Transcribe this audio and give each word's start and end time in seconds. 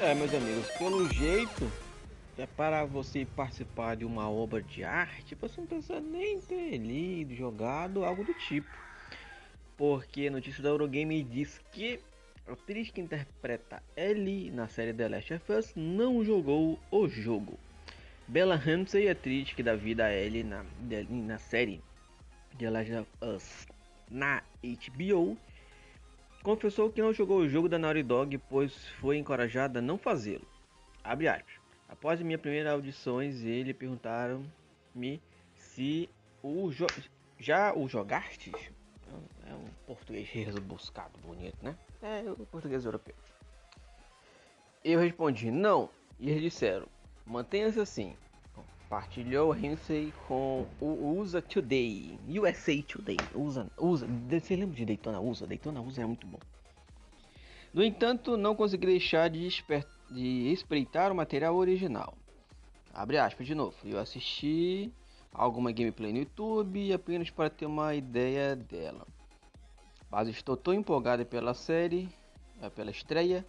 É, 0.00 0.14
meus 0.14 0.34
amigos, 0.34 0.68
pelo 0.72 1.08
jeito, 1.08 1.70
é 2.36 2.46
para 2.46 2.84
você 2.84 3.24
participar 3.24 3.96
de 3.96 4.04
uma 4.04 4.28
obra 4.28 4.60
de 4.60 4.82
arte, 4.82 5.34
você 5.34 5.60
não 5.60 5.68
precisa 5.68 6.00
nem 6.00 6.40
ter 6.40 6.76
lido, 6.78 7.34
jogado, 7.34 8.04
algo 8.04 8.24
do 8.24 8.34
tipo. 8.34 8.68
Porque 9.76 10.26
a 10.26 10.30
notícia 10.30 10.62
da 10.62 10.70
Eurogame 10.70 11.22
diz 11.22 11.60
que 11.72 12.00
a 12.46 12.52
atriz 12.52 12.90
que 12.90 13.00
interpreta 13.00 13.82
Ellie 13.96 14.50
na 14.50 14.68
série 14.68 14.92
The 14.92 15.08
Last 15.08 15.34
of 15.34 15.52
Us 15.52 15.72
não 15.76 16.24
jogou 16.24 16.78
o 16.90 17.08
jogo. 17.08 17.58
Bella 18.26 18.56
Ramsey, 18.56 19.08
atriz 19.08 19.52
que 19.52 19.62
dá 19.62 19.74
vida 19.74 20.06
a 20.06 20.12
Ellie 20.12 20.42
na, 20.42 20.64
na 21.08 21.38
série 21.38 21.80
The 22.58 22.70
Last 22.70 22.92
of 22.92 23.10
Us 23.22 23.66
na 24.10 24.42
HBO, 24.62 25.36
confessou 26.44 26.92
que 26.92 27.00
não 27.00 27.12
jogou 27.12 27.38
o 27.38 27.48
jogo 27.48 27.70
da 27.70 27.78
Naughty 27.78 28.02
Dog 28.02 28.38
pois 28.50 28.86
foi 29.00 29.16
encorajada 29.16 29.78
a 29.78 29.82
não 29.82 29.96
fazê-lo. 29.98 30.46
Abre 31.02 31.26
aspas. 31.26 31.54
Após 31.88 32.20
minhas 32.20 32.40
primeiras 32.40 32.72
audições, 32.72 33.42
eles 33.42 33.74
perguntaram-me 33.74 35.20
se 35.54 36.08
o 36.42 36.70
já 37.38 37.74
o 37.74 37.88
jogastes? 37.88 38.52
É 39.46 39.54
um 39.54 39.64
português 39.86 40.28
rebuscado, 40.28 41.18
bonito, 41.20 41.56
né? 41.62 41.76
É 42.02 42.30
o 42.30 42.46
português 42.46 42.84
europeu. 42.84 43.14
Eu 44.84 45.00
respondi 45.00 45.50
não, 45.50 45.88
e 46.20 46.28
eles 46.30 46.42
disseram: 46.42 46.86
mantenha-se 47.24 47.80
assim. 47.80 48.16
Compartilhou 48.84 49.50
Rinsey 49.50 50.12
com 50.28 50.66
o 50.80 51.18
USA 51.18 51.40
Today, 51.40 52.18
USA 52.28 52.82
Today, 52.82 53.16
USA, 53.34 53.66
USA. 53.78 54.06
Você 54.28 54.56
lembra 54.56 54.76
de 54.76 54.84
Daytona 54.84 55.20
USA? 55.20 55.46
Daytona 55.46 55.80
USA 55.80 56.02
é 56.02 56.06
muito 56.06 56.26
bom. 56.26 56.38
No 57.72 57.82
entanto, 57.82 58.36
não 58.36 58.54
consegui 58.54 58.86
deixar 58.86 59.28
de, 59.30 59.48
de 60.10 60.52
espreitar 60.52 61.10
o 61.10 61.14
material 61.14 61.56
original. 61.56 62.14
Abre 62.92 63.18
aspas 63.18 63.46
de 63.46 63.54
novo. 63.54 63.74
Eu 63.84 63.98
assisti 63.98 64.92
alguma 65.32 65.72
gameplay 65.72 66.12
no 66.12 66.20
YouTube 66.20 66.92
apenas 66.92 67.30
para 67.30 67.50
ter 67.50 67.66
uma 67.66 67.94
ideia 67.94 68.54
dela. 68.54 69.06
Mas 70.08 70.28
estou 70.28 70.56
tão 70.56 70.72
empolgado 70.72 71.26
pela 71.26 71.54
série, 71.54 72.08
pela 72.76 72.90
estreia, 72.92 73.44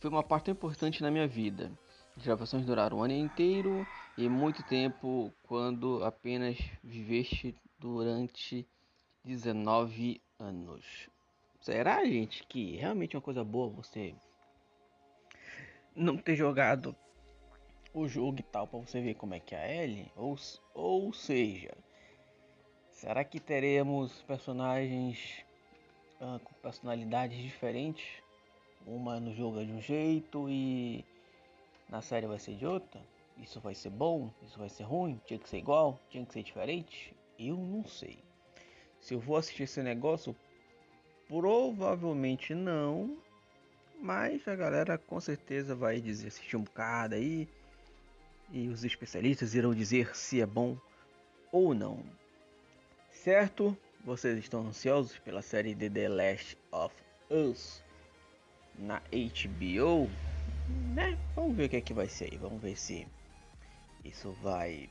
foi 0.00 0.08
uma 0.08 0.22
parte 0.22 0.50
importante 0.50 1.02
na 1.02 1.10
minha 1.10 1.26
vida. 1.26 1.70
As 2.16 2.24
gravações 2.24 2.64
duraram 2.64 2.98
um 2.98 3.02
ano 3.02 3.12
inteiro 3.12 3.86
e 4.16 4.26
muito 4.28 4.62
tempo 4.62 5.30
quando 5.42 6.02
apenas 6.02 6.56
viveste 6.82 7.54
durante 7.78 8.66
19 9.22 10.22
anos. 10.38 11.10
Será, 11.60 12.04
gente, 12.06 12.46
que 12.46 12.76
realmente 12.76 13.14
é 13.14 13.18
uma 13.18 13.22
coisa 13.22 13.44
boa 13.44 13.68
você 13.68 14.14
não 15.94 16.16
ter 16.16 16.36
jogado 16.36 16.96
o 17.92 18.08
jogo 18.08 18.40
e 18.40 18.42
tal 18.42 18.66
para 18.66 18.78
você 18.78 19.00
ver 19.00 19.14
como 19.14 19.34
é 19.34 19.40
que 19.40 19.54
é 19.54 19.58
a 19.58 19.82
Ellie? 19.82 20.10
Ou, 20.16 20.36
ou 20.74 21.12
seja, 21.12 21.76
será 22.90 23.24
que 23.24 23.40
teremos 23.40 24.22
personagens 24.22 25.44
uh, 26.20 26.38
com 26.40 26.54
personalidades 26.62 27.36
diferentes? 27.38 28.22
Uma 28.86 29.18
no 29.18 29.34
jogo 29.34 29.60
é 29.60 29.64
de 29.64 29.72
um 29.72 29.80
jeito 29.80 30.48
e 30.48 31.04
na 31.88 32.02
série 32.02 32.26
vai 32.26 32.38
ser 32.38 32.54
de 32.54 32.66
outra? 32.66 33.00
Isso 33.38 33.60
vai 33.60 33.74
ser 33.74 33.90
bom? 33.90 34.32
Isso 34.42 34.58
vai 34.58 34.68
ser 34.68 34.84
ruim? 34.84 35.20
Tinha 35.26 35.38
que 35.38 35.48
ser 35.48 35.58
igual? 35.58 36.00
Tinha 36.10 36.24
que 36.24 36.32
ser 36.32 36.42
diferente? 36.42 37.14
Eu 37.38 37.56
não 37.56 37.84
sei. 37.86 38.18
Se 39.00 39.14
eu 39.14 39.20
vou 39.20 39.36
assistir 39.36 39.64
esse 39.64 39.82
negócio, 39.82 40.34
provavelmente 41.28 42.54
não. 42.54 43.16
Mas 44.00 44.46
a 44.48 44.54
galera 44.54 44.98
com 44.98 45.20
certeza 45.20 45.74
vai 45.74 46.00
dizer 46.00 46.28
assistir 46.28 46.56
um 46.56 46.62
bocado 46.62 47.14
aí. 47.14 47.48
E 48.50 48.68
os 48.68 48.84
especialistas 48.84 49.54
irão 49.54 49.74
dizer 49.74 50.16
se 50.16 50.40
é 50.40 50.46
bom 50.46 50.78
ou 51.52 51.74
não. 51.74 52.02
Certo? 53.10 53.76
Vocês 54.04 54.38
estão 54.38 54.66
ansiosos 54.68 55.18
pela 55.18 55.42
série 55.42 55.74
The 55.74 56.08
Last 56.08 56.58
of 56.70 56.94
Us 57.30 57.82
na 58.78 59.00
HBO? 59.00 60.08
Né? 60.68 61.18
Vamos 61.34 61.56
ver 61.56 61.64
o 61.64 61.68
que 61.68 61.76
é 61.76 61.80
que 61.80 61.94
vai 61.94 62.08
ser 62.08 62.32
aí. 62.32 62.36
Vamos 62.36 62.60
ver 62.60 62.76
se 62.76 63.06
isso 64.04 64.32
vai 64.42 64.88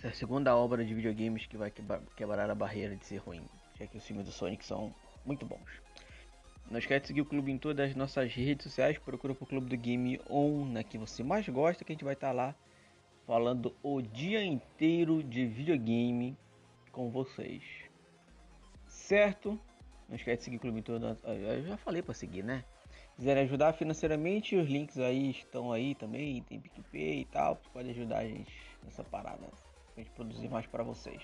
ser 0.00 0.08
a 0.08 0.12
segunda 0.12 0.56
obra 0.56 0.84
de 0.84 0.94
videogames 0.94 1.46
que 1.46 1.56
vai 1.56 1.72
quebrar 2.16 2.50
a 2.50 2.54
barreira 2.54 2.96
de 2.96 3.04
ser 3.04 3.18
ruim. 3.18 3.42
Já 3.78 3.86
que 3.86 3.96
os 3.96 4.04
filmes 4.04 4.26
do 4.26 4.32
Sonic 4.32 4.64
são 4.64 4.94
muito 5.24 5.44
bons. 5.46 5.82
Não 6.70 6.78
esquece 6.78 7.00
de 7.00 7.06
seguir 7.08 7.20
o 7.22 7.26
clube 7.26 7.50
em 7.50 7.56
todas 7.56 7.90
as 7.90 7.96
nossas 7.96 8.32
redes 8.34 8.64
sociais. 8.64 8.98
Procura 8.98 9.32
o 9.32 9.36
Clube 9.36 9.68
do 9.68 9.76
Game 9.76 10.20
On 10.28 10.66
na 10.66 10.84
que 10.84 10.98
você 10.98 11.22
mais 11.22 11.48
gosta, 11.48 11.84
que 11.84 11.92
a 11.92 11.94
gente 11.94 12.04
vai 12.04 12.14
estar 12.14 12.32
lá 12.32 12.54
falando 13.26 13.74
o 13.82 14.02
dia 14.02 14.44
inteiro 14.44 15.22
de 15.22 15.46
videogame 15.46 16.36
com 16.92 17.10
vocês. 17.10 17.62
Certo? 18.86 19.58
Não 20.08 20.16
esquece 20.16 20.38
de 20.38 20.44
seguir 20.44 20.56
o 20.56 20.60
clube 20.60 20.82
todas. 20.82 21.18
Eu 21.24 21.64
já 21.64 21.76
falei 21.76 22.02
para 22.02 22.14
seguir, 22.14 22.42
né? 22.42 22.64
quiserem 23.18 23.42
ajudar 23.42 23.72
financeiramente, 23.72 24.56
os 24.56 24.68
links 24.68 24.96
aí 24.98 25.30
estão 25.30 25.72
aí 25.72 25.94
também, 25.96 26.40
tem 26.42 26.60
PicPay 26.60 27.22
e 27.22 27.24
tal, 27.24 27.56
pode 27.72 27.90
ajudar 27.90 28.18
a 28.18 28.24
gente 28.24 28.52
nessa 28.84 29.02
parada, 29.02 29.44
a 29.96 30.00
gente 30.00 30.10
produzir 30.10 30.48
mais 30.48 30.66
para 30.66 30.84
vocês. 30.84 31.20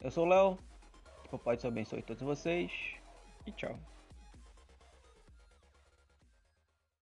Eu 0.00 0.10
sou 0.10 0.24
o 0.24 0.28
Léo, 0.28 0.58
que 1.22 1.28
o 1.28 1.38
Papai 1.38 1.58
te 1.58 1.66
abençoe 1.66 2.00
todos 2.00 2.22
vocês 2.22 2.72
e 3.46 3.52
tchau. 3.52 3.78